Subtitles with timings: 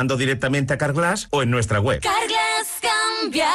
[0.00, 2.00] ando directamente a Carglass o en nuestra web.
[2.00, 3.48] Carglass cambia,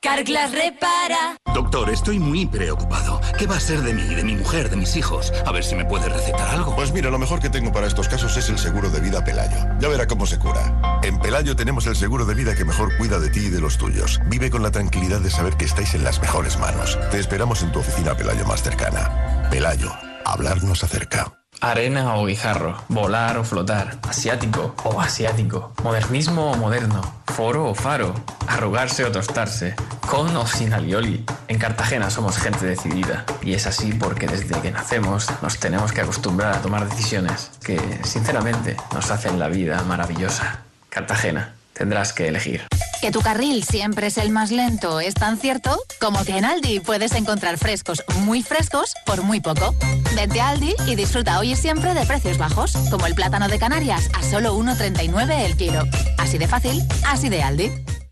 [0.00, 1.36] Carglass repara.
[1.52, 3.20] Doctor, estoy muy preocupado.
[3.36, 5.32] ¿Qué va a ser de mí, de mi mujer, de mis hijos?
[5.44, 6.74] A ver si me puede recetar algo.
[6.76, 9.58] Pues mira, lo mejor que tengo para estos casos es el seguro de vida Pelayo.
[9.80, 11.00] Ya verá cómo se cura.
[11.02, 13.76] En Pelayo tenemos el seguro de vida que mejor cuida de ti y de los
[13.76, 14.20] tuyos.
[14.26, 16.96] Vive con la tranquilidad de saber que estáis en las mejores manos.
[17.10, 19.48] Te esperamos en tu oficina Pelayo más cercana.
[19.50, 19.92] Pelayo,
[20.24, 21.37] hablarnos acerca.
[21.60, 28.14] Arena o guijarro, volar o flotar, asiático o asiático, modernismo o moderno, foro o faro,
[28.46, 29.74] arrugarse o tostarse,
[30.06, 31.26] con o sin alioli.
[31.48, 36.02] En Cartagena somos gente decidida y es así porque desde que nacemos nos tenemos que
[36.02, 40.60] acostumbrar a tomar decisiones que, sinceramente, nos hacen la vida maravillosa.
[40.90, 42.66] Cartagena, tendrás que elegir.
[43.00, 46.80] Que tu carril siempre es el más lento es tan cierto como que en Aldi
[46.80, 49.74] puedes encontrar frescos muy frescos por muy poco.
[50.16, 53.58] Vente a Aldi y disfruta hoy y siempre de precios bajos, como el plátano de
[53.58, 55.84] Canarias a solo 1,39 el kilo.
[56.18, 57.70] Así de fácil, así de Aldi.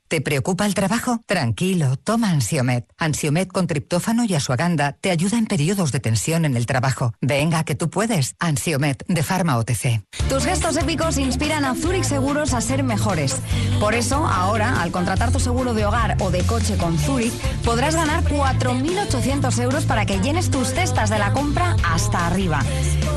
[0.09, 1.20] ¿Te preocupa el trabajo?
[1.27, 2.87] Tranquilo, toma Ansiomet.
[2.96, 7.13] Ansiomet con triptófano y asuaganda te ayuda en periodos de tensión en el trabajo.
[7.21, 8.37] Venga, que tú puedes.
[8.38, 10.04] Ansiomet de Pharma OTC.
[10.29, 13.37] Tus gestos épicos inspiran a Zurich Seguros a ser mejores.
[13.80, 17.32] Por eso, ahora, al contratar tu seguro de hogar o de coche con Zurich,
[17.65, 22.60] podrás ganar 4.800 euros para que llenes tus cestas de la compra hasta arriba.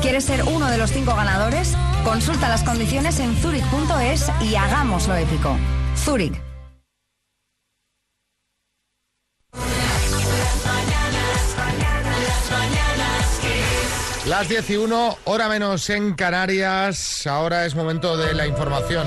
[0.02, 1.76] ¿Quieres ser uno de los cinco ganadores?
[2.02, 5.56] Consulta las condiciones en zurich.es y hagámoslo épico.
[5.96, 6.49] Zurich.
[14.26, 17.26] Las 10 y 1, hora menos en Canarias.
[17.26, 19.06] Ahora es momento de la información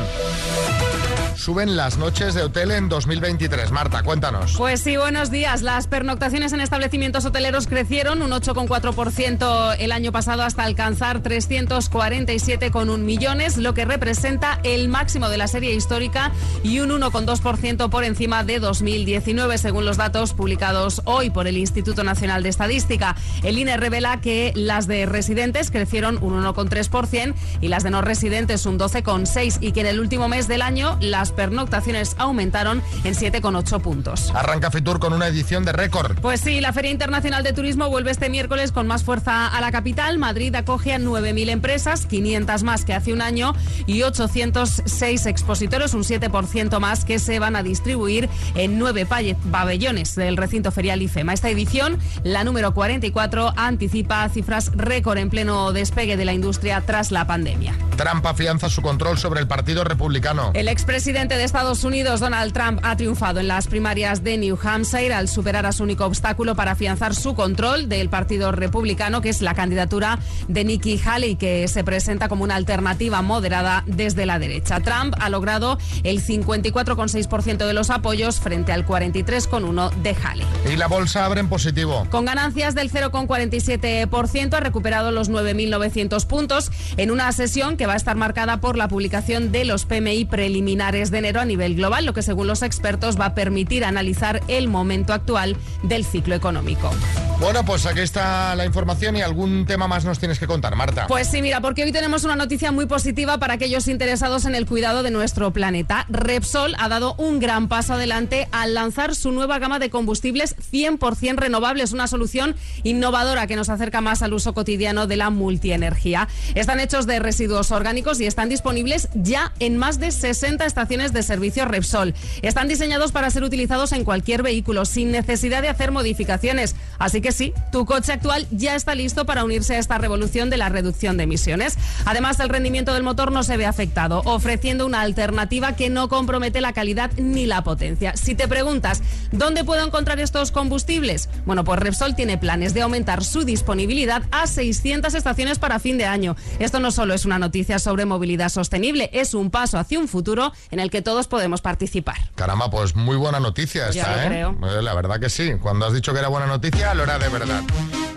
[1.35, 3.71] suben las noches de hotel en 2023.
[3.71, 4.55] Marta, cuéntanos.
[4.57, 5.61] Pues sí, buenos días.
[5.61, 13.57] Las pernoctaciones en establecimientos hoteleros crecieron un 8,4% el año pasado hasta alcanzar 347,1 millones,
[13.57, 16.31] lo que representa el máximo de la serie histórica
[16.63, 22.03] y un 1,2% por encima de 2019, según los datos publicados hoy por el Instituto
[22.03, 23.15] Nacional de Estadística.
[23.43, 28.65] El INE revela que las de residentes crecieron un 1,3% y las de no residentes
[28.65, 33.81] un 12,6% y que en el último mes del año las pernoctaciones aumentaron en 7,8
[33.81, 34.31] puntos.
[34.35, 36.19] Arranca Fitur con una edición de récord.
[36.19, 39.71] Pues sí, la Feria Internacional de Turismo vuelve este miércoles con más fuerza a la
[39.71, 40.17] capital.
[40.17, 43.53] Madrid acoge a 9.000 empresas, 500 más que hace un año
[43.85, 49.07] y 806 expositores, un 7% más que se van a distribuir en nueve
[49.51, 51.33] pabellones del recinto ferial IFEMA.
[51.33, 57.11] Esta edición, la número 44, anticipa cifras récord en pleno despegue de la industria tras
[57.11, 57.73] la pandemia.
[57.95, 60.51] Trump afianza su control sobre el Partido Republicano.
[60.53, 64.57] El expresidente presidente de Estados Unidos, Donald Trump, ha triunfado en las primarias de New
[64.59, 69.29] Hampshire al superar a su único obstáculo para afianzar su control del Partido Republicano, que
[69.29, 74.39] es la candidatura de Nikki Haley, que se presenta como una alternativa moderada desde la
[74.39, 74.79] derecha.
[74.79, 80.47] Trump ha logrado el 54,6% de los apoyos frente al 43,1% de Haley.
[80.73, 82.07] Y la bolsa abre en positivo.
[82.09, 87.97] Con ganancias del 0,47%, ha recuperado los 9.900 puntos en una sesión que va a
[87.97, 92.13] estar marcada por la publicación de los PMI preliminares de enero a nivel global, lo
[92.13, 96.91] que según los expertos va a permitir analizar el momento actual del ciclo económico.
[97.39, 101.07] Bueno, pues aquí está la información y algún tema más nos tienes que contar, Marta.
[101.07, 104.65] Pues sí, mira, porque hoy tenemos una noticia muy positiva para aquellos interesados en el
[104.65, 106.05] cuidado de nuestro planeta.
[106.07, 111.35] Repsol ha dado un gran paso adelante al lanzar su nueva gama de combustibles 100%
[111.35, 116.29] renovables, una solución innovadora que nos acerca más al uso cotidiano de la multienergía.
[116.55, 121.23] Están hechos de residuos orgánicos y están disponibles ya en más de 60 estaciones de
[121.23, 122.13] servicio Repsol.
[122.43, 126.75] Están diseñados para ser utilizados en cualquier vehículo sin necesidad de hacer modificaciones.
[126.99, 130.57] Así que sí, tu coche actual ya está listo para unirse a esta revolución de
[130.57, 131.79] la reducción de emisiones.
[132.05, 136.61] Además, el rendimiento del motor no se ve afectado, ofreciendo una alternativa que no compromete
[136.61, 138.15] la calidad ni la potencia.
[138.15, 139.01] Si te preguntas,
[139.31, 141.27] ¿dónde puedo encontrar estos combustibles?
[141.47, 146.05] Bueno, pues Repsol tiene planes de aumentar su disponibilidad a 600 estaciones para fin de
[146.05, 146.35] año.
[146.59, 150.51] Esto no solo es una noticia sobre movilidad sostenible, es un paso hacia un futuro
[150.71, 152.17] en el que todos podemos participar.
[152.35, 154.41] Caramba, pues muy buena noticia esta, ¿eh?
[154.41, 154.81] ¿eh?
[154.81, 155.53] La verdad que sí.
[155.61, 157.61] Cuando has dicho que era buena noticia, lo era de verdad.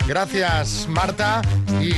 [0.07, 1.41] Gracias, Marta.
[1.81, 1.93] Y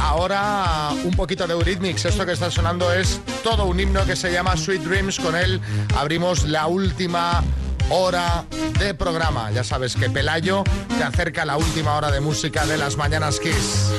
[0.00, 2.04] ahora un poquito de Eurythmics.
[2.04, 5.18] Esto que está sonando es todo un himno que se llama Sweet Dreams.
[5.20, 5.60] Con él
[5.96, 7.44] abrimos la última
[7.90, 8.44] hora
[8.78, 9.50] de programa.
[9.52, 10.64] Ya sabes que Pelayo
[10.96, 13.92] te acerca la última hora de música de las Mañanas Kiss.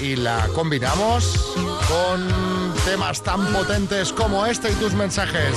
[0.00, 1.54] Y la combinamos
[1.88, 2.51] con
[2.84, 5.56] temas tan potentes como este y tus mensajes.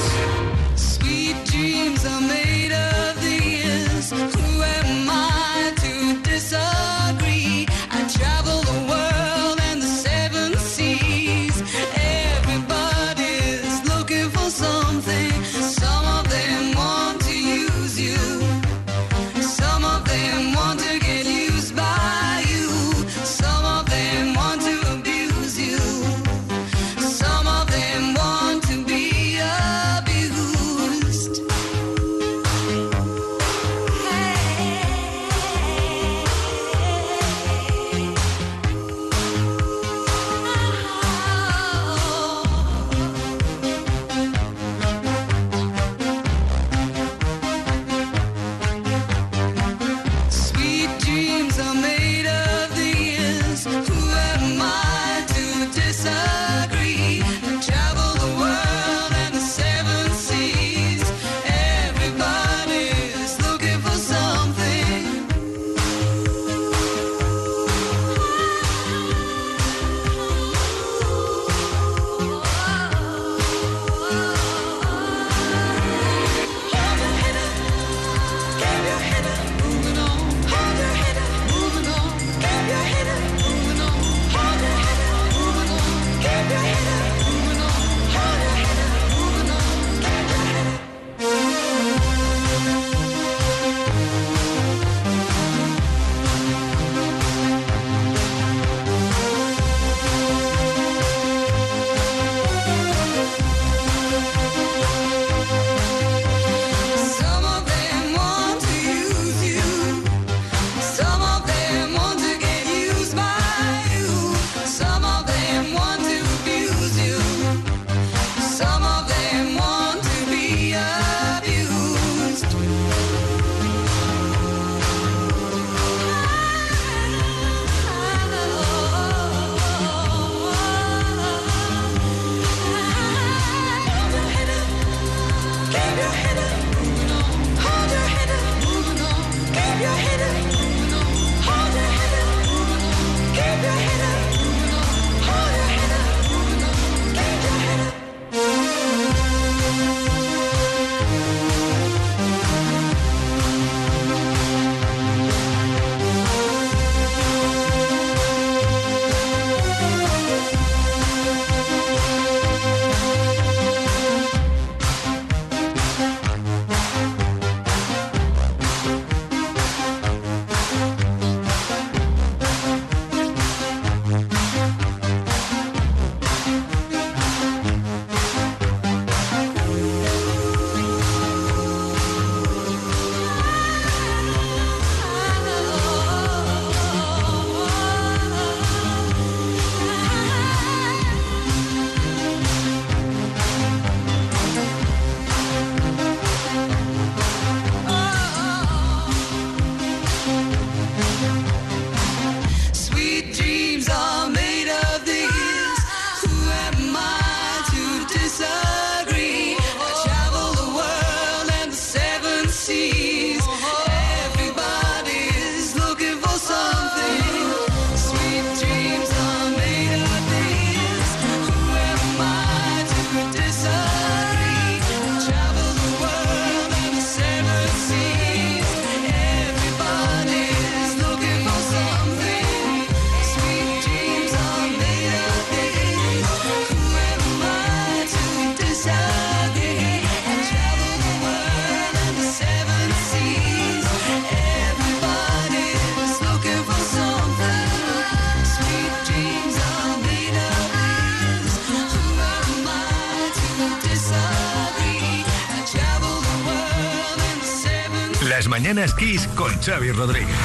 [258.76, 260.36] Mañanas Kiss con Xavi Rodríguez.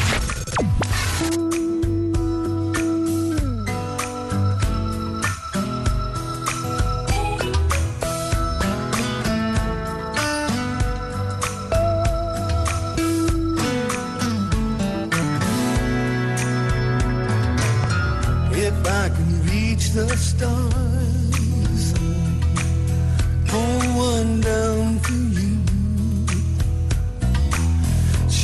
[18.53, 21.95] If I can reach the stars,
[23.49, 24.70] pull one down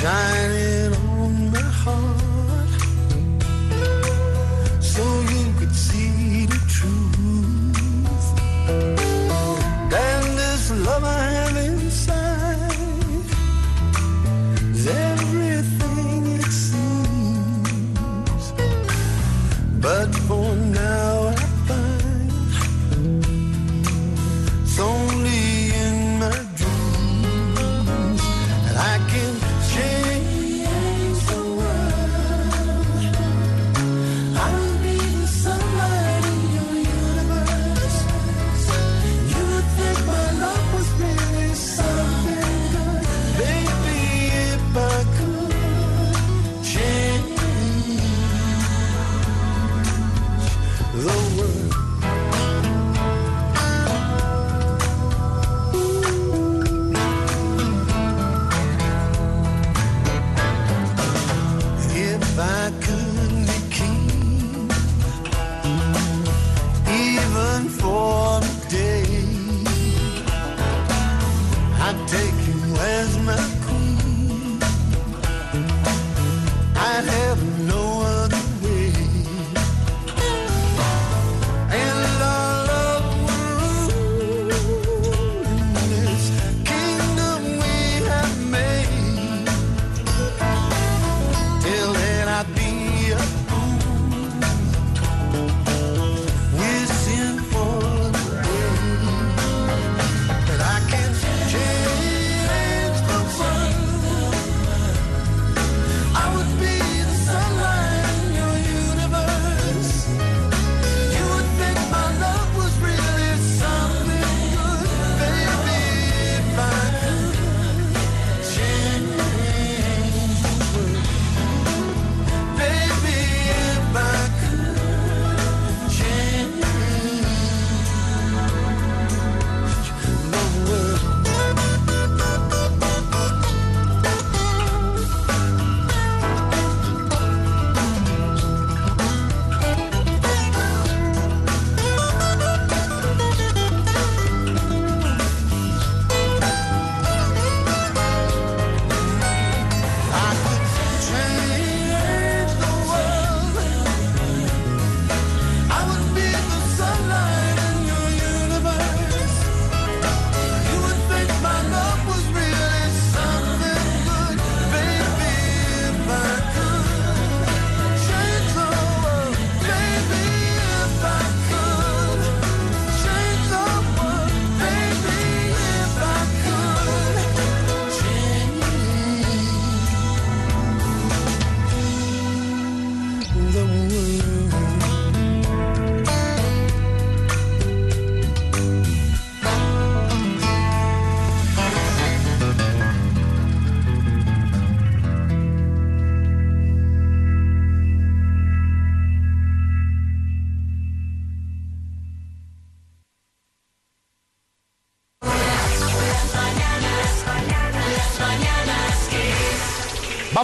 [0.07, 0.86] shining.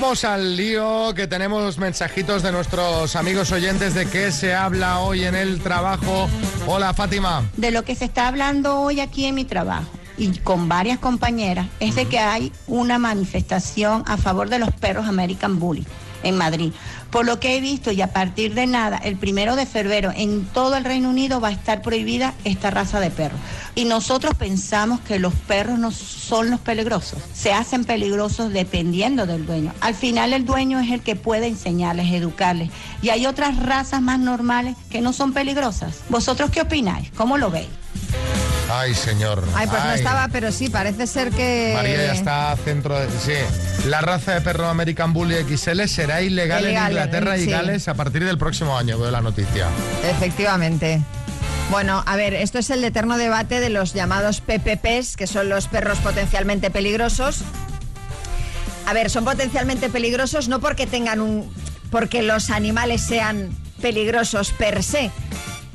[0.02, 5.22] Vamos al lío que tenemos mensajitos de nuestros amigos oyentes de qué se habla hoy
[5.22, 6.28] en el trabajo.
[6.66, 7.48] Hola Fátima.
[7.56, 9.86] De lo que se está hablando hoy aquí en mi trabajo
[10.18, 15.06] y con varias compañeras es de que hay una manifestación a favor de los perros
[15.06, 15.86] American Bully
[16.22, 16.72] en Madrid.
[17.10, 20.44] Por lo que he visto y a partir de nada, el primero de febrero en
[20.46, 23.38] todo el Reino Unido va a estar prohibida esta raza de perros.
[23.74, 29.46] Y nosotros pensamos que los perros no son los peligrosos, se hacen peligrosos dependiendo del
[29.46, 29.72] dueño.
[29.80, 32.70] Al final el dueño es el que puede enseñarles, educarles.
[33.02, 36.00] Y hay otras razas más normales que no son peligrosas.
[36.08, 37.10] ¿Vosotros qué opináis?
[37.16, 37.68] ¿Cómo lo veis?
[38.70, 39.44] Ay, señor.
[39.54, 41.72] Ay, pues no estaba, pero sí, parece ser que...
[41.74, 43.08] María ya está centro de...
[43.10, 43.34] Sí,
[43.88, 47.50] la raza de perro American Bully XL será ilegal, Ilegal, en Inglaterra y sí.
[47.50, 49.68] Gales a partir del próximo año, veo la noticia.
[50.08, 51.02] Efectivamente.
[51.70, 55.68] Bueno, a ver, esto es el eterno debate de los llamados PPPs, que son los
[55.68, 57.42] perros potencialmente peligrosos.
[58.86, 61.52] A ver, son potencialmente peligrosos no porque tengan un.
[61.90, 63.50] porque los animales sean
[63.80, 65.10] peligrosos per se.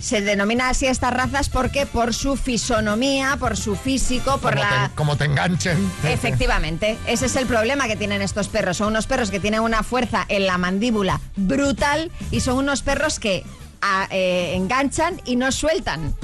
[0.08, 4.64] Se denomina así a estas razas porque por su fisonomía, por su físico, por como,
[4.64, 4.88] la.
[4.88, 5.78] te, como te enganchen.
[6.06, 8.78] Efectivamente, ese es el problema que tienen estos perros.
[8.78, 13.20] Son unos perros que tienen una fuerza en la mandíbula brutal y son unos perros
[13.20, 13.44] que
[13.82, 16.16] a- eh, enganchan y no sueltan.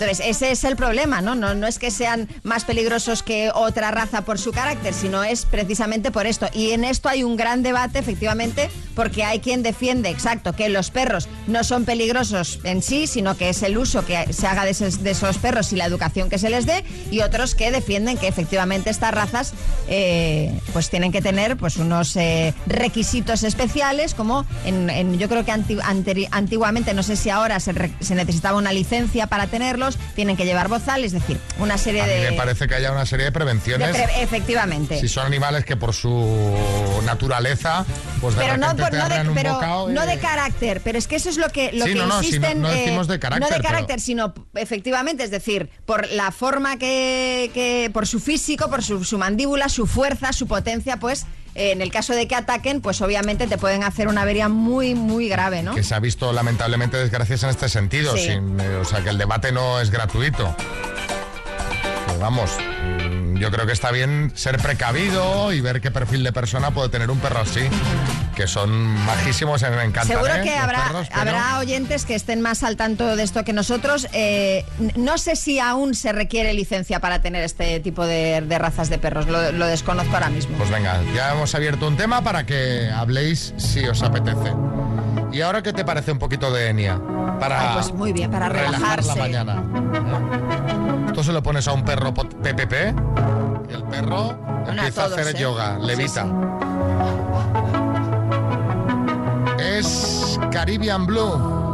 [0.00, 1.34] Entonces, ese es el problema, ¿no?
[1.34, 1.56] ¿no?
[1.56, 6.12] No es que sean más peligrosos que otra raza por su carácter, sino es precisamente
[6.12, 6.46] por esto.
[6.54, 10.92] Y en esto hay un gran debate, efectivamente, porque hay quien defiende, exacto, que los
[10.92, 14.70] perros no son peligrosos en sí, sino que es el uso que se haga de
[14.70, 18.90] esos, perros y la educación que se les dé, y otros que defienden que efectivamente
[18.90, 19.52] estas razas
[19.88, 25.50] eh, pues tienen que tener pues unos eh, requisitos especiales, como en, yo creo que
[25.50, 29.48] antiguamente, no sé si ahora se, se necesitaba una licencia para
[30.14, 32.30] tienen que llevar bozal, es decir, una serie A mí de...
[32.30, 33.90] me parece que haya una serie de de prevenciones.
[33.90, 34.98] pre- efectivamente.
[35.00, 36.56] Si son animales que por su
[37.04, 37.84] naturaleza,
[38.20, 40.98] pues de pero no, por- no, de, un pero bocado y- no de carácter, pero
[40.98, 42.60] es que eso es lo que, lo Sí, que no, insisten.
[42.62, 46.30] no eh, decimos de carácter, No de pero- carácter, sino efectivamente, es decir, por la
[46.32, 51.26] forma que, que por su físico, por su, su mandíbula, su fuerza, su potencia, pues
[51.58, 55.28] en el caso de que ataquen, pues obviamente te pueden hacer una avería muy, muy
[55.28, 55.74] grave, ¿no?
[55.74, 58.16] que se ha visto lamentablemente desgracias en este sentido.
[58.16, 58.28] Sí.
[58.28, 60.54] sin, eh, o sea, que el debate no es gratuito.
[62.06, 62.50] Pero vamos,
[63.38, 67.10] yo creo que está bien ser precavido y ver qué perfil de persona puede tener
[67.10, 67.60] un perro así.
[68.34, 68.70] Que son
[69.04, 70.06] majísimos, me encantan.
[70.06, 70.42] Seguro ¿eh?
[70.42, 73.52] que los habrá, perros, pero- habrá oyentes que estén más al tanto de esto que
[73.52, 74.06] nosotros.
[74.12, 74.64] Eh,
[74.96, 78.98] no sé si aún se requiere licencia para tener este tipo de, de razas de
[78.98, 79.26] perros.
[79.26, 80.56] Lo, lo desconozco ahora mismo.
[80.56, 84.52] Pues venga, ya hemos abierto un tema para que habléis si os apetece.
[85.32, 86.98] ¿Y ahora qué te parece un poquito de Enia?
[87.38, 89.08] Para Ay, pues muy bien, para relajar relajarse.
[89.08, 89.62] la mañana.
[90.84, 90.87] ¿eh?
[91.18, 92.72] Esto se lo pones a un perro PPP
[93.68, 95.40] y el perro empieza a hacer ¿eh?
[95.40, 96.22] yoga, Sí, levita.
[96.22, 96.30] sí.
[99.60, 101.67] Es Caribbean Blue.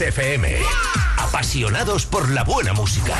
[0.00, 0.58] FM.
[1.18, 3.14] Apasionados por la buena música.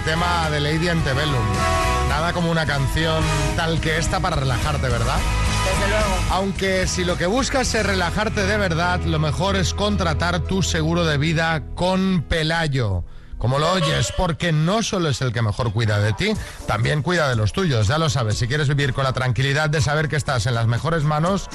[0.00, 1.44] Tema de Lady Antebellum.
[2.08, 3.22] Nada como una canción
[3.56, 5.18] tal que esta para relajarte, ¿verdad?
[5.64, 6.16] Desde luego.
[6.30, 11.04] Aunque si lo que buscas es relajarte de verdad, lo mejor es contratar tu seguro
[11.04, 13.04] de vida con Pelayo.
[13.38, 16.32] Como lo oyes, porque no solo es el que mejor cuida de ti,
[16.66, 17.86] también cuida de los tuyos.
[17.86, 20.66] Ya lo sabes, si quieres vivir con la tranquilidad de saber que estás en las
[20.66, 21.48] mejores manos,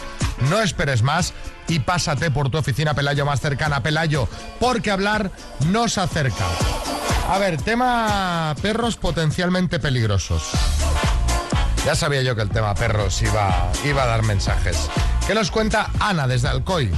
[0.49, 1.33] no esperes más
[1.67, 3.83] y pásate por tu oficina Pelayo más cercana.
[3.83, 5.31] Pelayo, porque hablar
[5.67, 6.45] nos acerca.
[7.29, 10.49] A ver, tema perros potencialmente peligrosos.
[11.85, 14.89] Ya sabía yo que el tema perros iba, iba a dar mensajes.
[15.27, 16.89] ¿Qué nos cuenta Ana desde Alcoy?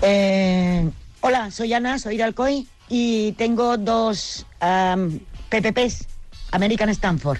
[0.00, 0.90] Eh,
[1.20, 4.46] hola, soy Ana, soy de Alcoy y tengo dos
[5.50, 6.06] PPPs,
[6.52, 7.38] American Stanford.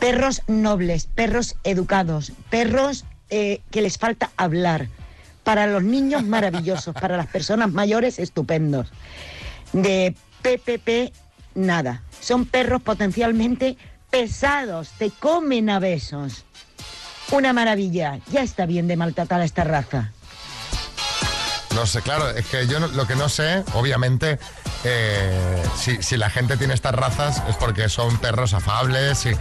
[0.00, 4.88] Perros nobles, perros educados, perros eh, que les falta hablar.
[5.44, 8.88] Para los niños maravillosos, para las personas mayores estupendos.
[9.72, 11.14] De PPP
[11.54, 12.02] nada.
[12.20, 13.76] Son perros potencialmente
[14.10, 16.44] pesados, te comen a besos.
[17.30, 18.18] Una maravilla.
[18.32, 20.12] Ya está bien de maltratar a esta raza.
[21.74, 24.40] No sé, claro, es que yo lo que no sé, obviamente,
[24.82, 29.24] eh, si, si la gente tiene estas razas es porque son perros afables.
[29.26, 29.36] Y, eh,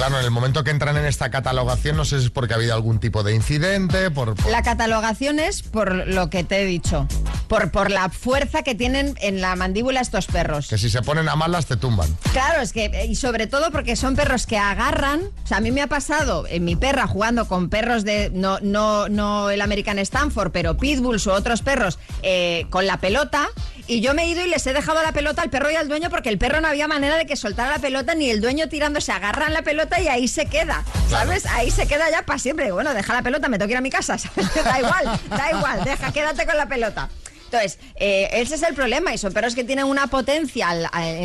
[0.00, 2.56] claro, en el momento que entran en esta catalogación, no sé si es porque ha
[2.56, 6.64] habido algún tipo de incidente, por, por- La catalogación es por lo que te he
[6.64, 7.06] dicho,
[7.48, 10.68] por, por la fuerza que tienen en la mandíbula estos perros.
[10.68, 12.08] que si se ponen a malas te tumban.
[12.32, 15.20] Claro, es que, y sobre todo porque son perros que agarran.
[15.44, 18.30] O sea, a mí me ha pasado en mi perra jugando con perros de.
[18.32, 23.48] No, no, no el American Stanford, pero Pitbulls o otros perros eh, con la pelota.
[23.86, 25.88] Y yo me he ido y les he dejado la pelota al perro y al
[25.88, 28.68] dueño porque el perro no había manera de que soltara la pelota ni el dueño
[28.68, 30.84] tirándose, agarran la pelota y ahí se queda.
[31.08, 31.46] ¿Sabes?
[31.46, 32.70] Ahí se queda ya para siempre.
[32.70, 34.18] Bueno, deja la pelota, me tengo que ir a mi casa.
[34.18, 34.52] ¿sabes?
[34.62, 37.08] da igual, da igual, deja, quédate con la pelota.
[37.46, 40.82] Entonces, eh, ese es el problema y son perros que tienen una potencia en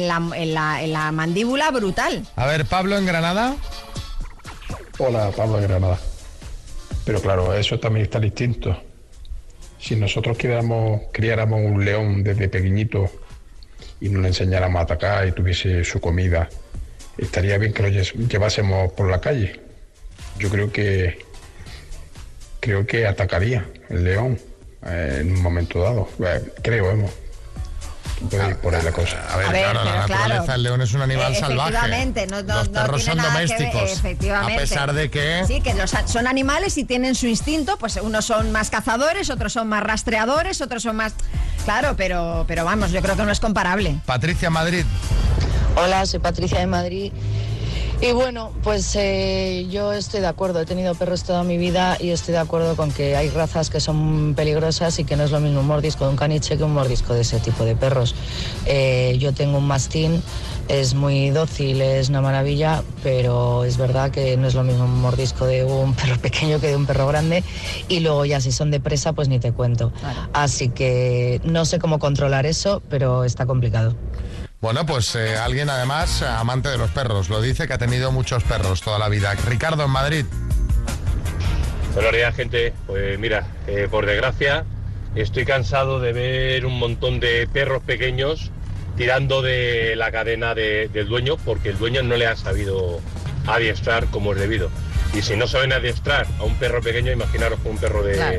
[0.07, 2.25] la, en la- en la mandíbula brutal.
[2.35, 3.55] A ver, Pablo en Granada.
[4.97, 5.99] Hola, Pablo de Granada.
[7.05, 8.81] Pero claro, eso también está distinto.
[9.79, 13.05] Si nosotros criáramos, criáramos un león desde pequeñito
[14.01, 16.49] y no le enseñáramos a atacar y tuviese su comida,
[17.17, 19.59] estaría bien que lo lle- llevásemos por la calle.
[20.39, 21.17] Yo creo que
[22.59, 24.39] creo que atacaría el león
[24.85, 26.09] eh, en un momento dado.
[26.23, 27.11] Eh, creo, hemos.
[28.29, 29.17] Puede ir por ahí la cosa.
[29.29, 30.51] A ver, A ver, claro, la naturaleza claro.
[30.53, 31.69] del león es un animal Eh, salvaje.
[31.69, 33.91] Efectivamente, no, no- Los no perros tiene son nada que ver, domésticos.
[33.91, 34.53] efectivamente.
[34.53, 35.43] A pesar de que.
[35.47, 39.53] Sí, que los, son animales y tienen su instinto, pues unos son más cazadores, otros
[39.53, 41.13] son más rastreadores, otros son más...
[41.65, 43.97] Claro, pero, pero vamos, yo creo que no es comparable.
[44.05, 44.85] Patricia Madrid.
[45.75, 47.11] Hola, soy Patricia de Madrid.
[48.01, 52.09] Y bueno, pues eh, yo estoy de acuerdo, he tenido perros toda mi vida y
[52.09, 55.39] estoy de acuerdo con que hay razas que son peligrosas y que no es lo
[55.39, 58.13] mismo un mordisco de un caniche que un mordisco de ese tipo de perros.
[58.65, 60.21] Eh, yo tengo un mastín,
[60.67, 65.01] es muy dócil, es una maravilla, pero es verdad que no es lo mismo un
[65.01, 67.43] mordisco de un perro pequeño que de un perro grande
[67.87, 69.93] y luego ya si son de presa pues ni te cuento.
[70.33, 73.95] Así que no sé cómo controlar eso, pero está complicado.
[74.65, 77.29] Bueno, pues eh, alguien además eh, amante de los perros.
[77.29, 79.31] Lo dice que ha tenido muchos perros toda la vida.
[79.45, 80.25] Ricardo en Madrid.
[81.93, 82.73] Buenos días, gente.
[82.87, 84.65] Pues mira, eh, por desgracia,
[85.13, 88.49] estoy cansado de ver un montón de perros pequeños
[88.97, 92.99] tirando de la cadena de- del dueño porque el dueño no le ha sabido
[93.45, 94.71] adiestrar como es debido.
[95.13, 98.37] Y si no saben adiestrar a un perro pequeño, imaginaros con un perro de, Claro.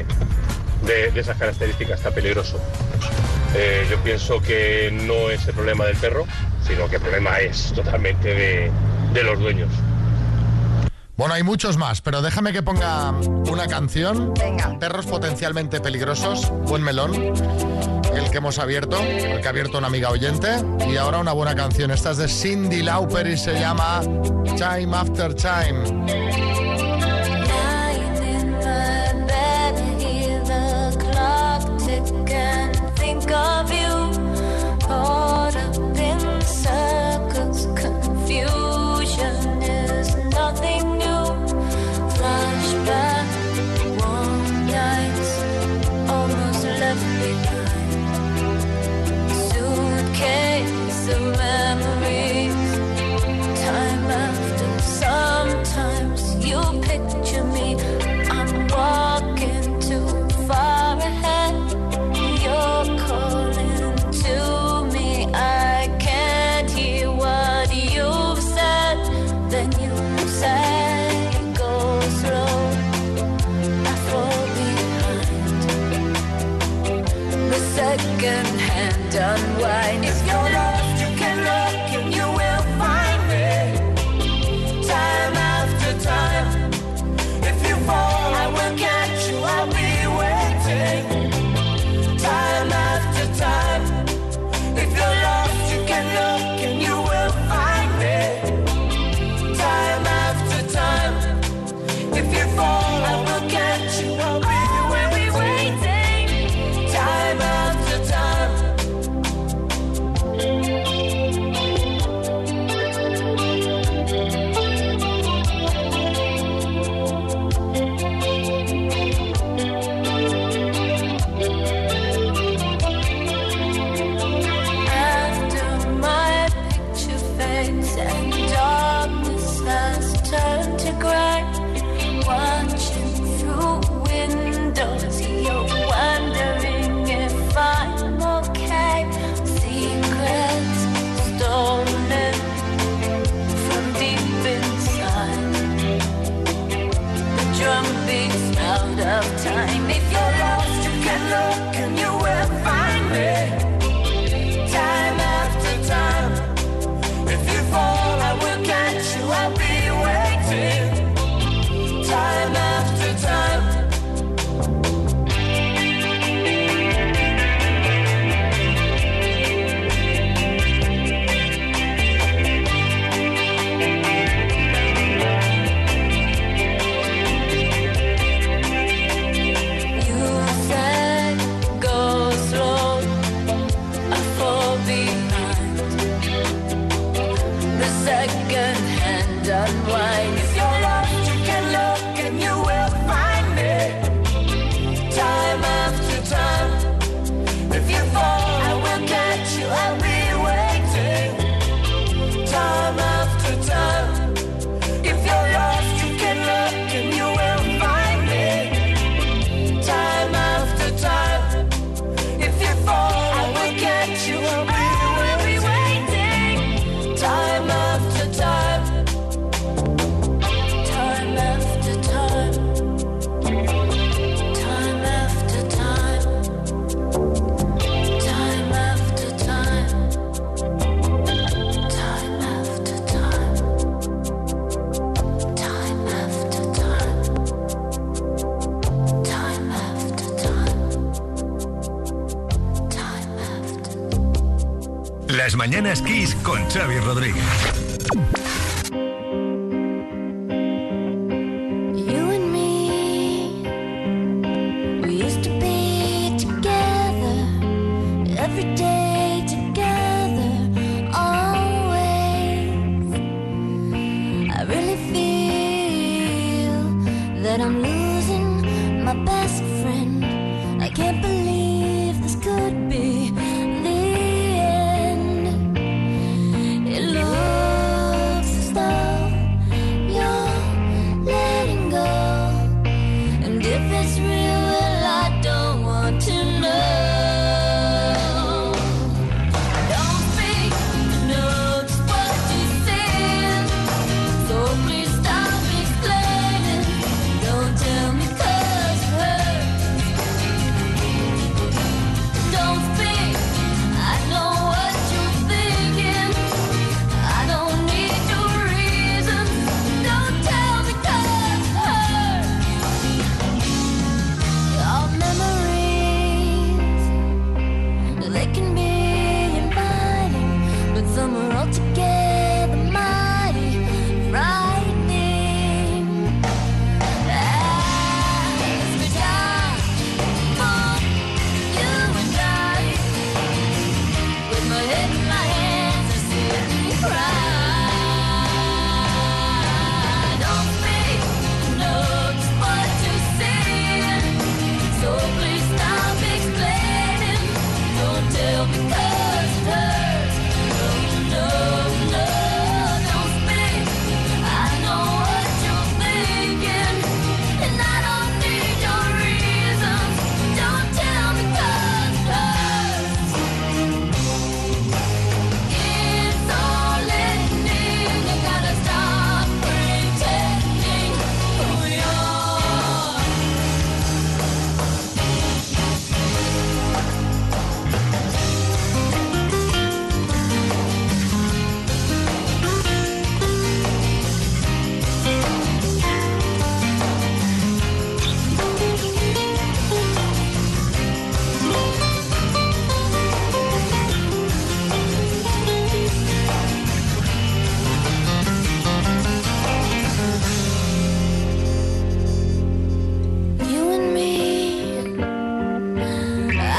[0.86, 2.60] de- de esas características, está peligroso.
[3.58, 6.26] Eh, yo pienso que no es el problema del perro,
[6.66, 8.70] sino que el problema es totalmente de,
[9.14, 9.70] de los dueños.
[11.16, 13.12] Bueno, hay muchos más, pero déjame que ponga
[13.50, 14.34] una canción.
[14.78, 16.50] Perros potencialmente peligrosos.
[16.66, 17.14] Buen melón.
[18.14, 20.48] El que hemos abierto, el que ha abierto una amiga oyente.
[20.86, 21.90] Y ahora una buena canción.
[21.90, 24.02] Esta es de Cindy Lauper y se llama
[24.58, 26.65] Time After Time.
[78.26, 80.25] Second hand unwind.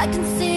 [0.07, 0.56] I can see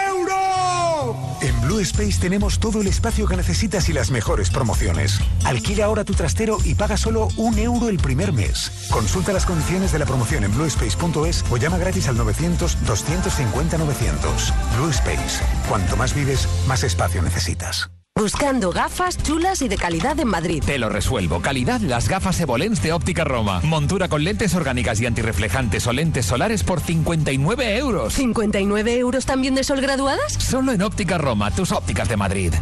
[1.71, 5.21] Blue Space tenemos todo el espacio que necesitas y las mejores promociones.
[5.45, 8.89] Alquila ahora tu trastero y paga solo un euro el primer mes.
[8.91, 14.53] Consulta las condiciones de la promoción en bluespace.es o llama gratis al 900-250-900.
[14.75, 15.41] Blue Space.
[15.69, 17.89] Cuanto más vives, más espacio necesitas.
[18.21, 20.61] Buscando gafas chulas y de calidad en Madrid.
[20.63, 21.41] Te lo resuelvo.
[21.41, 23.61] Calidad las gafas Evolens de Óptica Roma.
[23.63, 28.15] Montura con lentes orgánicas y antirreflejantes o lentes solares por 59 euros.
[28.15, 30.33] ¿59 euros también de sol graduadas?
[30.33, 32.53] Solo en Óptica Roma, tus ópticas de Madrid.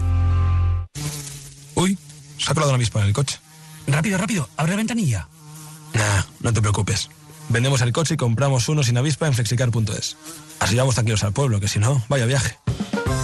[1.75, 1.97] Uy,
[2.37, 3.37] se ha colado una avispa en el coche.
[3.85, 5.27] Rápido, rápido, abre la ventanilla.
[5.93, 7.09] Nah, no te preocupes.
[7.49, 10.15] Vendemos el coche y compramos uno sin avispa en flexicar.es.
[10.61, 12.55] Así vamos tranquilos al pueblo, que si no, vaya viaje.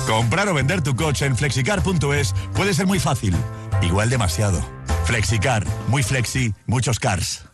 [0.05, 3.35] Comprar o vender tu coche en flexicar.es puede ser muy fácil.
[3.81, 4.61] Igual demasiado.
[5.05, 5.65] Flexicar.
[5.87, 7.45] Muy flexi, muchos cars.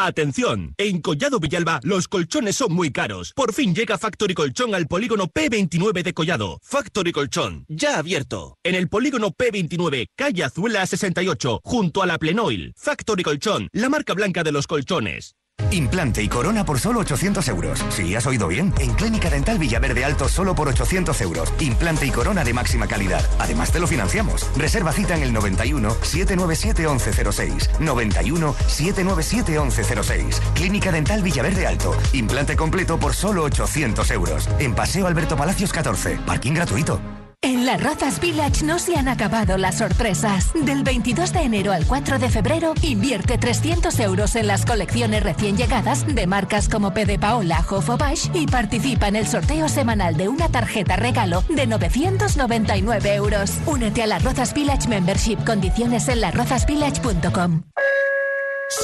[0.00, 3.32] Atención, en Collado Villalba los colchones son muy caros.
[3.34, 6.60] Por fin llega Factory Colchón al polígono P29 de Collado.
[6.62, 8.56] Factory Colchón, ya abierto.
[8.62, 12.74] En el polígono P29, calle Azuela 68, junto a la Plenoil.
[12.76, 15.34] Factory Colchón, la marca blanca de los colchones.
[15.70, 17.84] Implante y corona por solo 800 euros.
[17.90, 21.52] Si has oído bien, en Clínica Dental Villaverde Alto solo por 800 euros.
[21.60, 23.24] Implante y corona de máxima calidad.
[23.38, 24.48] Además te lo financiamos.
[24.56, 27.70] Reserva cita en el 91 797 1106.
[27.80, 30.42] 91 797 1106.
[30.54, 31.94] Clínica Dental Villaverde Alto.
[32.12, 34.48] Implante completo por solo 800 euros.
[34.58, 36.18] En Paseo Alberto Palacios 14.
[36.26, 37.17] Parking gratuito.
[37.40, 40.50] En las Rozas Village no se han acabado las sorpresas.
[40.54, 45.56] Del 22 de enero al 4 de febrero, invierte 300 euros en las colecciones recién
[45.56, 49.68] llegadas de marcas como P de Paola, Jof o Bosch y participa en el sorteo
[49.68, 53.52] semanal de una tarjeta regalo de 999 euros.
[53.66, 55.36] Únete a la Rozas Village Membership.
[55.44, 57.62] Condiciones en larrozasvillage.com.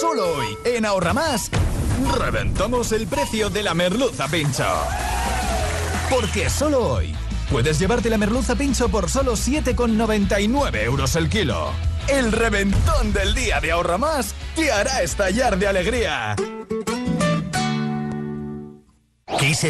[0.01, 1.51] Solo hoy, en Ahorra Más,
[2.17, 4.65] reventamos el precio de la merluza pincho.
[6.09, 7.15] Porque solo hoy
[7.51, 11.71] puedes llevarte la merluza pincho por solo 7,99 euros el kilo.
[12.09, 16.37] El reventón del día de Ahorra Más te hará estallar de alegría.
[19.39, 19.67] Kiss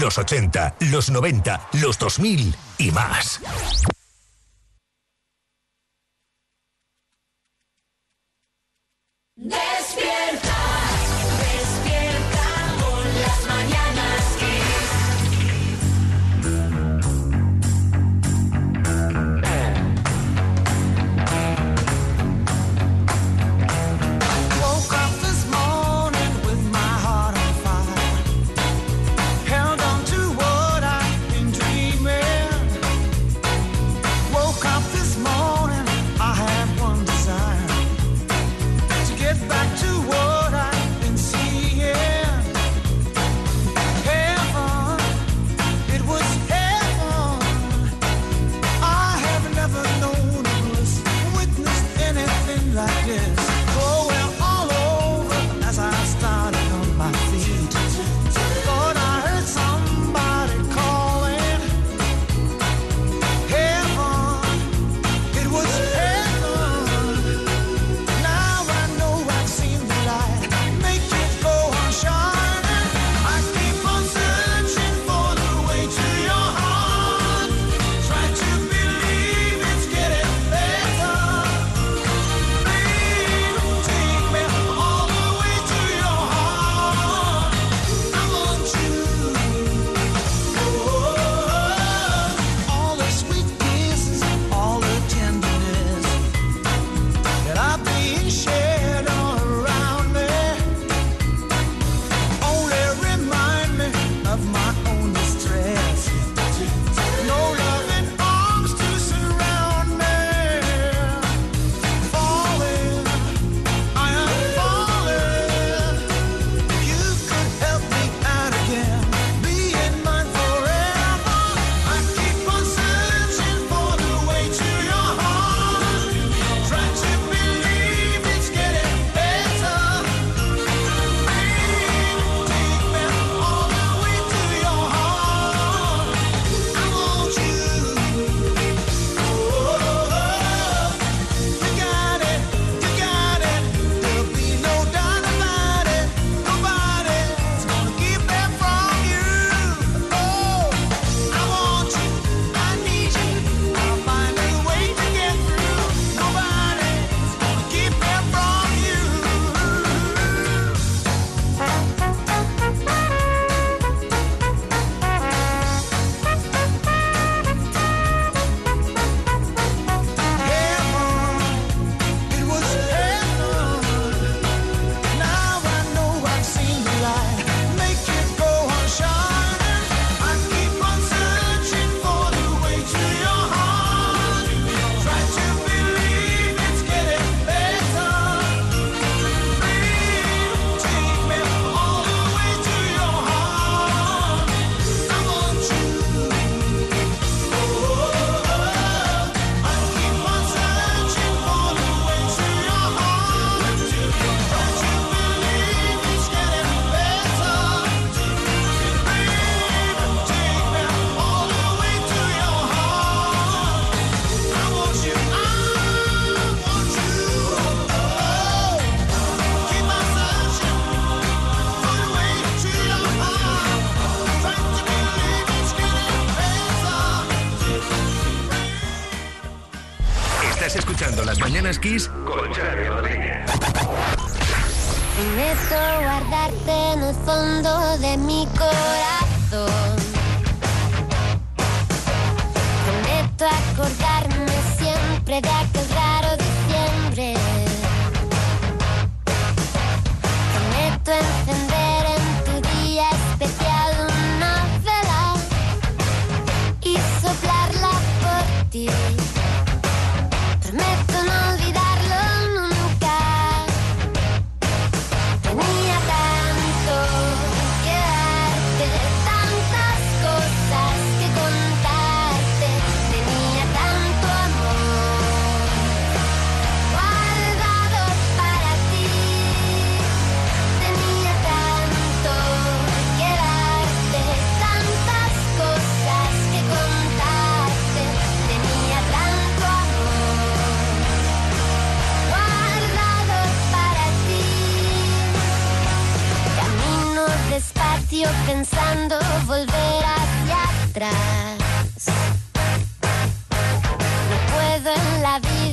[0.00, 3.40] los 80, los 90, los 2000 y más.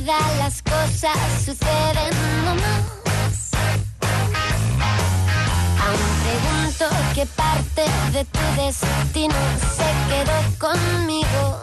[0.05, 2.13] Vida, las cosas suceden
[2.45, 3.51] nomás.
[5.81, 6.85] Aún pregunto
[7.15, 9.35] qué parte de tu destino
[9.75, 11.61] se quedó conmigo.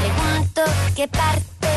[0.00, 0.62] Pregunto
[0.94, 1.68] qué parte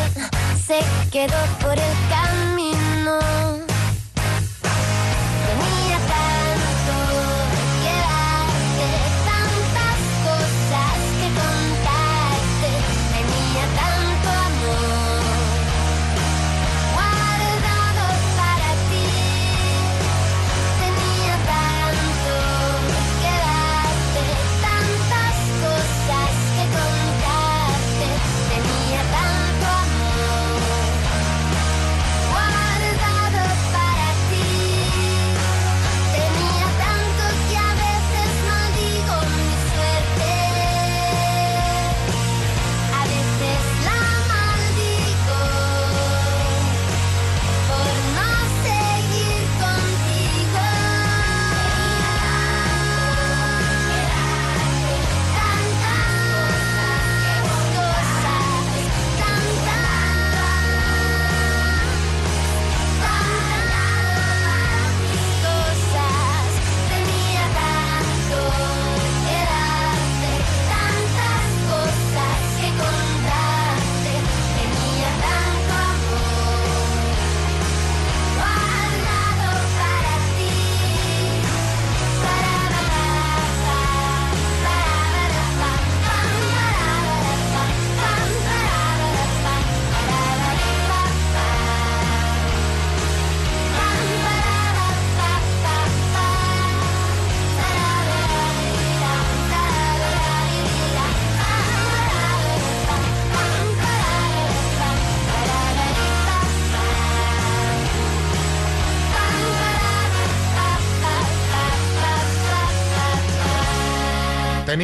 [0.65, 0.79] se
[1.11, 3.64] quedó por el camino.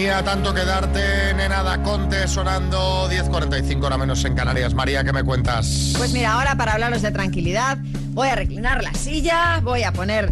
[0.02, 4.74] Tenía tanto que darte, nena da Conte, sonando 10.45 hora menos en Canarias.
[4.74, 5.94] María, ¿qué me cuentas?
[5.96, 7.78] Pues mira, ahora para hablaros de tranquilidad,
[8.10, 10.32] voy a reclinar la silla, voy a poner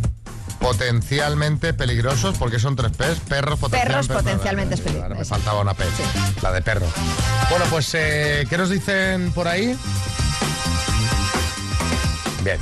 [0.61, 5.19] Potencialmente peligrosos, porque son tres P's, perros potencialmente, Perros potencialmente peligrosos.
[5.19, 5.85] Me faltaba una P,
[6.43, 6.87] la de perro.
[7.51, 9.79] Bueno, pues, eh, ¿qué nos dicen por ahí?
[12.43, 12.59] Bien.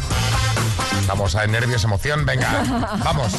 [1.01, 3.33] Estamos a nervios, emoción, venga, vamos.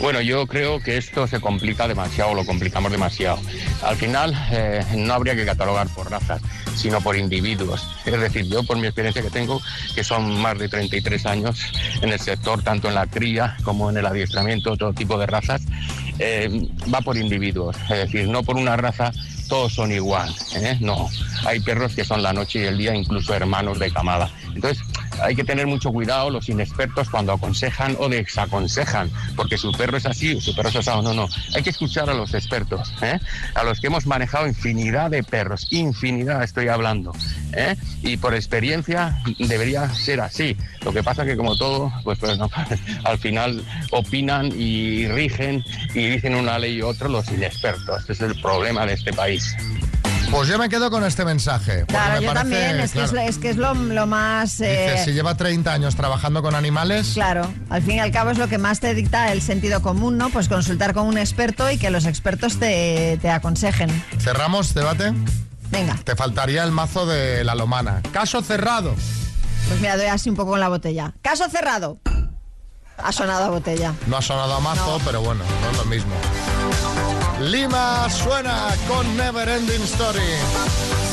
[0.00, 3.38] Bueno, yo creo que esto se complica demasiado, lo complicamos demasiado.
[3.82, 6.42] Al final eh, no habría que catalogar por razas,
[6.74, 7.88] sino por individuos.
[8.04, 9.60] Es decir, yo por mi experiencia que tengo,
[9.94, 11.60] que son más de 33 años
[12.02, 15.62] en el sector, tanto en la cría como en el adiestramiento, todo tipo de razas,
[16.18, 17.76] eh, va por individuos.
[17.88, 19.12] Es decir, no por una raza
[19.48, 20.34] todos son igual.
[20.56, 20.76] ¿eh?
[20.80, 21.08] No,
[21.44, 24.30] hay perros que son la noche y el día, incluso hermanos de camada.
[24.54, 24.82] Entonces,
[25.22, 30.06] hay que tener mucho cuidado los inexpertos cuando aconsejan o desaconsejan, porque su perro es
[30.06, 31.02] así, su perro es asado.
[31.02, 31.28] No, no.
[31.54, 33.18] Hay que escuchar a los expertos, ¿eh?
[33.54, 37.12] a los que hemos manejado infinidad de perros, infinidad estoy hablando.
[37.52, 37.76] ¿eh?
[38.02, 40.56] Y por experiencia debería ser así.
[40.82, 42.50] Lo que pasa que como todo, pues, pues no,
[43.04, 45.64] al final opinan y rigen
[45.94, 48.00] y dicen una ley y otra los inexpertos.
[48.00, 49.56] Este es el problema de este país.
[50.30, 51.84] Pues yo me quedo con este mensaje.
[51.86, 54.60] Claro, me yo parece, también, es que es, lo- es que es lo, lo más...
[54.60, 58.30] eh, dice, si lleva 30 años trabajando con animales, Claro, al fin y al cabo
[58.30, 60.28] es lo que más te dicta el sentido común, ¿no?
[60.30, 63.90] Pues consultar con un experto y que los expertos te, te aconsejen.
[64.18, 65.12] cerramos debate.
[65.70, 68.00] Venga, Te faltaría el mazo de la lomana.
[68.12, 68.94] Caso cerrado.
[69.68, 71.12] pues mira, doy así un poco con la botella.
[71.22, 71.98] Caso cerrado.
[72.98, 73.92] Ha sonado a botella.
[74.06, 76.12] No ha sonado a mazo, pero bueno, no es lo mismo.
[77.40, 81.05] Lima suena con Never Ending Story.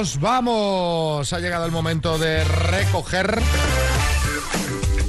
[0.00, 1.30] Nos vamos.
[1.34, 3.38] Ha llegado el momento de recoger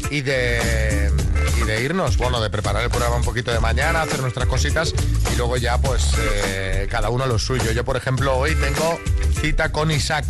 [0.09, 1.09] y de,
[1.57, 2.17] y de irnos.
[2.17, 4.93] Bueno, de preparar el programa un poquito de mañana, hacer nuestras cositas
[5.31, 7.71] y luego ya pues eh, cada uno lo suyo.
[7.71, 8.99] Yo, por ejemplo, hoy tengo
[9.39, 10.25] cita con Isaac,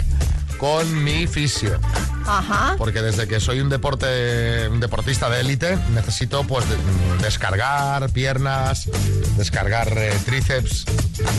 [0.60, 1.80] con mi fisio.
[2.28, 2.76] Ajá.
[2.78, 6.78] Porque desde que soy un deporte, un deportista de élite, necesito pues de-
[7.24, 8.88] descargar piernas,
[9.38, 10.86] descargar eh, tríceps,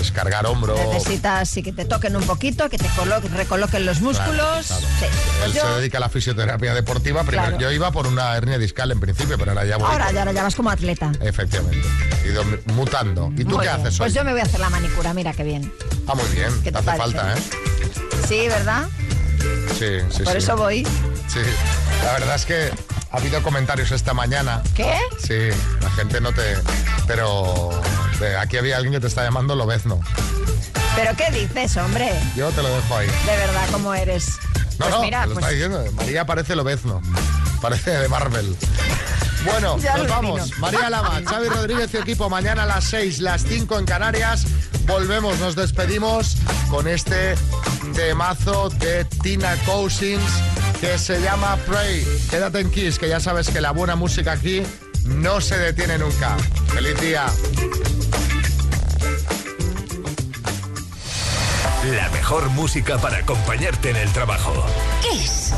[0.02, 0.74] descargar hombro.
[0.92, 4.66] Necesitas sí, que te toquen un poquito, que te colo- recoloquen los músculos.
[4.66, 4.74] Sí.
[4.98, 7.22] Pues Él yo- se dedica a la fisioterapia deportiva.
[7.24, 7.60] Primero Claro.
[7.62, 9.90] yo iba por una hernia discal en principio, pero ahora ya voy.
[9.90, 11.12] ahora, ya, ahora ya vas como atleta.
[11.20, 11.86] Efectivamente.
[12.24, 12.44] He ido
[12.74, 13.30] mutando.
[13.36, 13.80] ¿Y tú Muy qué bien.
[13.80, 13.98] haces hoy?
[13.98, 15.72] Pues yo me voy a hacer la manicura, mira qué bien.
[16.06, 16.50] Ah, muy bien.
[16.62, 16.98] ¿Qué te te hace parece?
[17.16, 17.42] falta, ¿eh?
[18.28, 18.88] Sí, ¿verdad?
[19.78, 20.38] Sí, sí, Por sí.
[20.38, 20.84] eso voy.
[21.28, 21.40] Sí.
[22.04, 22.70] La verdad es que
[23.10, 24.62] ha habido comentarios esta mañana.
[24.74, 24.94] ¿Qué?
[25.18, 26.56] Sí, la gente no te...
[27.06, 27.70] Pero
[28.22, 30.00] eh, aquí había alguien que te está llamando Lobezno.
[30.94, 32.12] ¿Pero qué dices, hombre?
[32.36, 33.06] Yo te lo dejo ahí.
[33.06, 34.38] De verdad, ¿cómo eres?
[34.78, 35.92] No, pues no, mira, te lo pues está diciendo.
[35.92, 37.00] María parece Lobezno.
[37.60, 38.56] Parece de Marvel.
[39.44, 40.58] Bueno, Ya nos vamos.
[40.58, 42.28] María Lama, Xavi Rodríguez y equipo.
[42.28, 44.44] Mañana a las 6, las 5 en Canarias.
[44.86, 46.36] Volvemos, nos despedimos
[46.68, 47.36] con este
[47.94, 50.22] temazo de Tina Cousins
[50.80, 52.04] que se llama Pray.
[52.28, 54.62] Quédate en Kiss, que ya sabes que la buena música aquí
[55.04, 56.36] no se detiene nunca.
[56.74, 57.26] ¡Feliz día!
[61.96, 64.64] La mejor música para acompañarte en el trabajo.
[65.02, 65.52] Kiss.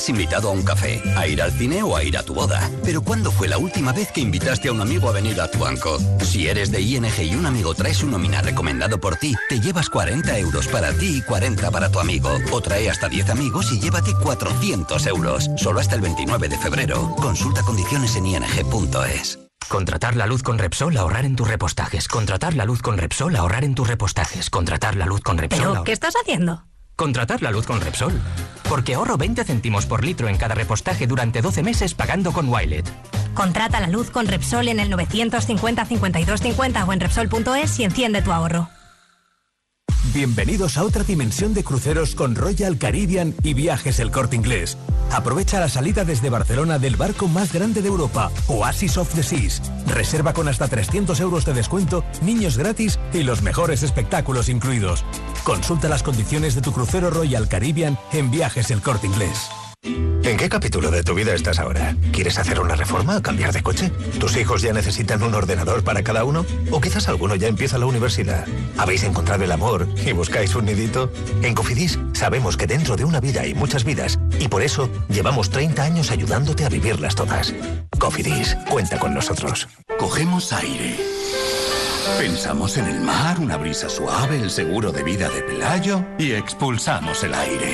[0.00, 2.70] Has invitado a un café, a ir al cine o a ir a tu boda.
[2.82, 5.58] Pero ¿cuándo fue la última vez que invitaste a un amigo a venir a tu
[5.58, 5.98] banco?
[6.22, 9.90] Si eres de ING y un amigo trae su nómina recomendado por ti, te llevas
[9.90, 12.30] 40 euros para ti y 40 para tu amigo.
[12.50, 15.50] O trae hasta 10 amigos y llévate 400 euros.
[15.56, 17.14] Solo hasta el 29 de febrero.
[17.16, 19.38] Consulta condiciones en ing.es.
[19.68, 22.08] Contratar la luz con Repsol, ahorrar en tus repostajes.
[22.08, 24.48] Contratar la luz con Repsol, ahorrar en tus repostajes.
[24.48, 25.72] Contratar la luz con Repsol.
[25.72, 26.64] ¿Pero qué estás haciendo?
[26.96, 28.18] Contratar la luz con Repsol.
[28.70, 32.88] Porque ahorro 20 céntimos por litro en cada repostaje durante 12 meses pagando con Wilet.
[33.34, 38.22] Contrata la luz con Repsol en el 950 52 50 o en Repsol.es y enciende
[38.22, 38.68] tu ahorro.
[40.14, 44.78] Bienvenidos a otra dimensión de cruceros con Royal Caribbean y Viajes El Corte Inglés.
[45.12, 49.60] Aprovecha la salida desde Barcelona del barco más grande de Europa, Oasis of the Seas.
[49.86, 55.04] Reserva con hasta 300 euros de descuento, niños gratis y los mejores espectáculos incluidos.
[55.42, 59.50] Consulta las condiciones de tu crucero Royal Caribbean en Viajes El Corte Inglés.
[60.22, 61.96] ¿En qué capítulo de tu vida estás ahora?
[62.12, 63.90] ¿Quieres hacer una reforma o cambiar de coche?
[64.18, 66.44] ¿Tus hijos ya necesitan un ordenador para cada uno?
[66.70, 68.46] ¿O quizás alguno ya empieza la universidad?
[68.76, 71.10] ¿Habéis encontrado el amor y buscáis un nidito?
[71.42, 75.48] En Cofidis sabemos que dentro de una vida hay muchas vidas y por eso llevamos
[75.48, 77.54] 30 años ayudándote a vivirlas todas.
[77.98, 79.68] Cofidis, cuenta con nosotros.
[79.98, 80.96] Cogemos aire.
[82.18, 87.24] Pensamos en el mar, una brisa suave, el seguro de vida de Pelayo y expulsamos
[87.24, 87.72] el aire.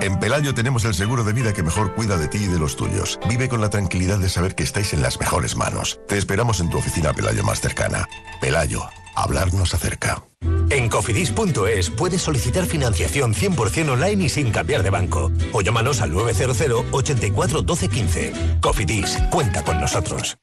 [0.00, 2.76] En Pelayo tenemos el seguro de vida que mejor cuida de ti y de los
[2.76, 3.18] tuyos.
[3.28, 5.98] Vive con la tranquilidad de saber que estáis en las mejores manos.
[6.06, 8.08] Te esperamos en tu oficina Pelayo más cercana.
[8.40, 10.22] Pelayo, hablarnos acerca.
[10.70, 15.32] En cofidis.es puedes solicitar financiación 100% online y sin cambiar de banco.
[15.52, 18.32] O llámanos al 900 84 12 15.
[18.60, 20.36] Cofidis, cuenta con nosotros.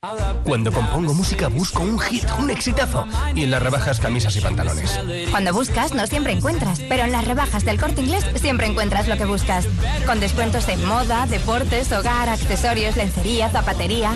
[0.43, 3.05] Cuando compongo música busco un hit, un exitazo.
[3.35, 4.99] Y en las rebajas camisas y pantalones.
[5.29, 9.17] Cuando buscas, no siempre encuentras, pero en las rebajas del corte inglés siempre encuentras lo
[9.17, 9.67] que buscas.
[10.07, 14.11] Con descuentos en moda, deportes, hogar, accesorios, lencería, zapatería.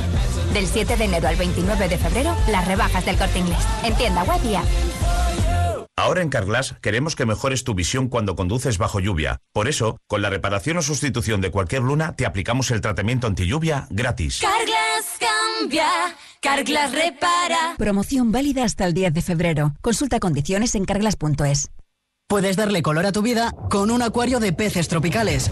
[0.53, 3.59] Del 7 de enero al 29 de febrero, las rebajas del corte inglés.
[3.83, 4.65] En tienda web y app.
[5.99, 9.41] Ahora en Carglass queremos que mejores tu visión cuando conduces bajo lluvia.
[9.51, 13.45] Por eso, con la reparación o sustitución de cualquier luna, te aplicamos el tratamiento anti
[13.45, 14.39] lluvia gratis.
[14.39, 15.87] Carglass cambia,
[16.41, 17.75] Carglass repara.
[17.77, 19.73] Promoción válida hasta el 10 de febrero.
[19.81, 21.69] Consulta condiciones en carglass.es.
[22.29, 25.51] Puedes darle color a tu vida con un acuario de peces tropicales.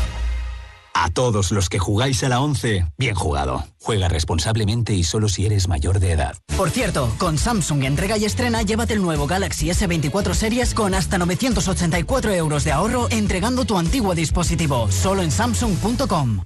[0.93, 3.65] A todos los que jugáis a la 11, bien jugado.
[3.81, 6.35] Juega responsablemente y solo si eres mayor de edad.
[6.57, 11.17] Por cierto, con Samsung entrega y estrena, llévate el nuevo Galaxy S24 Series con hasta
[11.17, 16.41] 984 euros de ahorro entregando tu antiguo dispositivo, solo en Samsung.com.